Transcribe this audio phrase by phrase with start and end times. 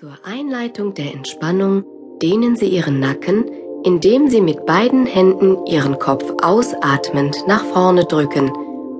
[0.00, 1.84] Zur Einleitung der Entspannung
[2.22, 3.44] dehnen Sie Ihren Nacken,
[3.84, 8.50] indem Sie mit beiden Händen Ihren Kopf ausatmend nach vorne drücken,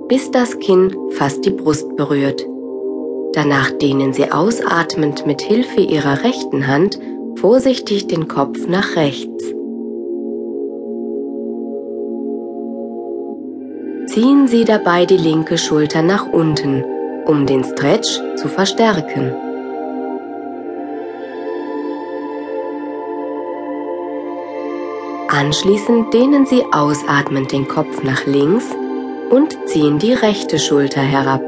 [0.07, 2.45] bis das Kinn fast die Brust berührt.
[3.33, 6.99] Danach dehnen Sie ausatmend mit Hilfe Ihrer rechten Hand
[7.37, 9.43] vorsichtig den Kopf nach rechts.
[14.05, 16.83] Ziehen Sie dabei die linke Schulter nach unten,
[17.25, 19.50] um den Stretch zu verstärken.
[25.41, 28.65] Anschließend dehnen Sie ausatmend den Kopf nach links
[29.31, 31.41] und ziehen die rechte Schulter herab.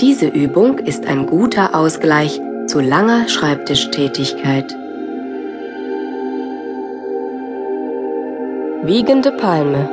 [0.00, 4.74] Diese Übung ist ein guter Ausgleich zu langer Schreibtischtätigkeit.
[8.84, 9.90] Wiegende Palme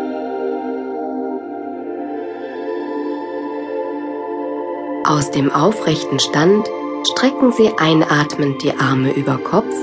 [5.03, 6.69] Aus dem aufrechten Stand
[7.03, 9.73] strecken Sie einatmend die Arme über Kopf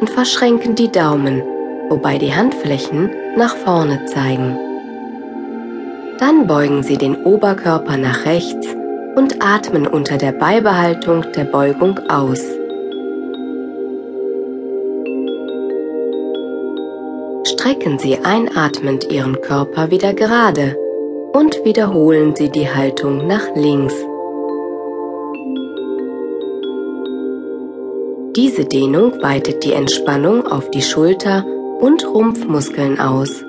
[0.00, 1.42] und verschränken die Daumen,
[1.88, 4.56] wobei die Handflächen nach vorne zeigen.
[6.18, 8.66] Dann beugen Sie den Oberkörper nach rechts
[9.16, 12.40] und atmen unter der Beibehaltung der Beugung aus.
[17.46, 20.76] Strecken Sie einatmend Ihren Körper wieder gerade
[21.32, 23.94] und wiederholen Sie die Haltung nach links.
[28.36, 31.46] Diese Dehnung weitet die Entspannung auf die Schulter-
[31.80, 33.44] und Rumpfmuskeln aus.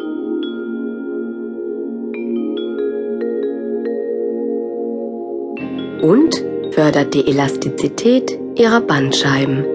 [6.03, 6.35] Und
[6.69, 9.65] fördert die Elastizität ihrer Bandscheiben.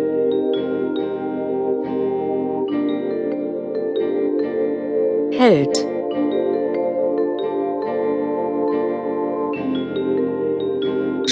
[5.32, 5.89] Hält.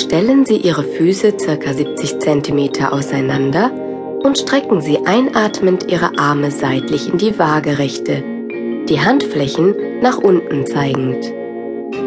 [0.09, 1.71] Stellen Sie Ihre Füße ca.
[1.71, 3.71] 70 cm auseinander
[4.25, 8.25] und strecken Sie einatmend Ihre Arme seitlich in die Waagerechte,
[8.89, 11.31] die Handflächen nach unten zeigend.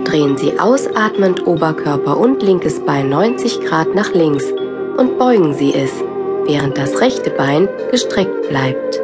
[0.04, 4.46] Drehen Sie ausatmend Oberkörper und linkes Bein 90 Grad nach links
[4.98, 5.92] und beugen Sie es,
[6.48, 9.00] während das rechte Bein gestreckt bleibt.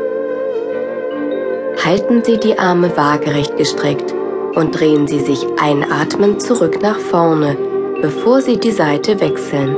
[1.86, 4.16] Halten Sie die Arme waagerecht gestreckt
[4.56, 7.58] und drehen Sie sich einatmend zurück nach vorne,
[8.02, 9.76] bevor Sie die Seite wechseln.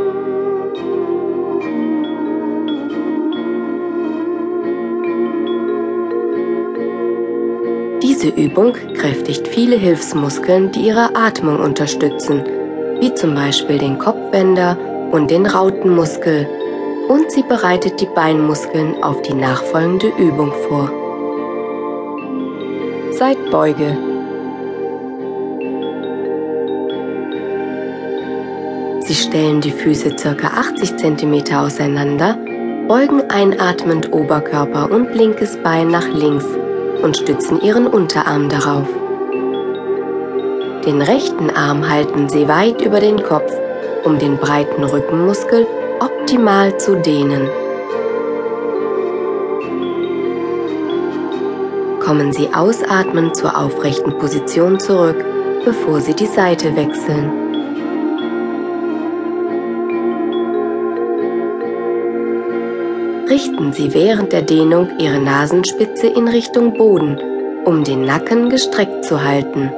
[8.02, 12.44] Diese Übung kräftigt viele Hilfsmuskeln, die Ihre Atmung unterstützen,
[13.00, 14.78] wie zum Beispiel den Kopfwender
[15.12, 16.48] und den Rautenmuskel,
[17.08, 20.92] und sie bereitet die Beinmuskeln auf die nachfolgende Übung vor.
[23.14, 24.09] Seitbeuge
[29.10, 30.48] Sie stellen die Füße ca.
[30.50, 32.38] 80 cm auseinander,
[32.88, 36.46] beugen einatmend Oberkörper und linkes Bein nach links
[37.02, 38.88] und stützen Ihren Unterarm darauf.
[40.86, 43.52] Den rechten Arm halten Sie weit über den Kopf,
[44.04, 45.66] um den breiten Rückenmuskel
[46.00, 47.50] optimal zu dehnen.
[52.00, 55.26] Kommen Sie ausatmend zur aufrechten Position zurück,
[55.66, 57.39] bevor Sie die Seite wechseln.
[63.30, 67.20] Richten Sie während der Dehnung Ihre Nasenspitze in Richtung Boden,
[67.66, 69.72] um den Nacken gestreckt zu halten.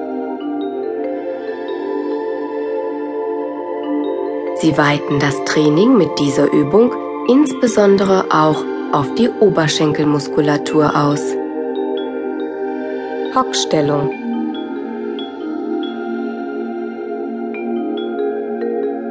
[4.56, 6.94] Sie weiten das Training mit dieser Übung
[7.28, 11.22] insbesondere auch auf die Oberschenkelmuskulatur aus.
[13.36, 14.12] Hockstellung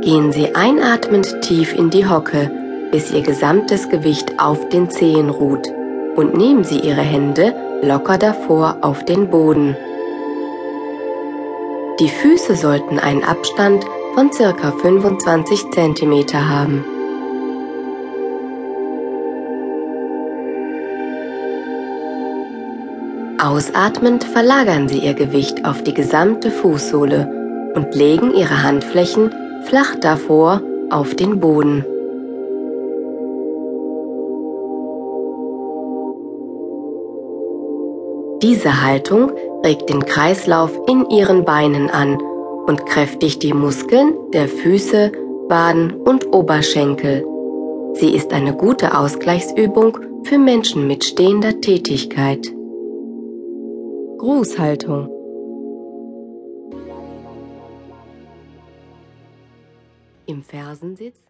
[0.02, 2.59] Gehen Sie einatmend tief in die Hocke
[2.90, 5.68] bis Ihr gesamtes Gewicht auf den Zehen ruht
[6.16, 9.76] und nehmen Sie Ihre Hände locker davor auf den Boden.
[12.00, 13.84] Die Füße sollten einen Abstand
[14.14, 14.72] von ca.
[14.72, 16.84] 25 cm haben.
[23.42, 29.32] Ausatmend verlagern Sie Ihr Gewicht auf die gesamte Fußsohle und legen Ihre Handflächen
[29.64, 31.84] flach davor auf den Boden.
[38.42, 39.32] Diese Haltung
[39.62, 42.18] regt den Kreislauf in Ihren Beinen an
[42.66, 45.12] und kräftigt die Muskeln der Füße,
[45.48, 47.26] Waden und Oberschenkel.
[47.94, 52.50] Sie ist eine gute Ausgleichsübung für Menschen mit stehender Tätigkeit.
[54.18, 55.08] Grußhaltung
[60.26, 61.29] Im Fersensitz